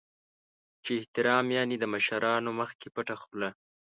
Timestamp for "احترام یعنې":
0.99-1.75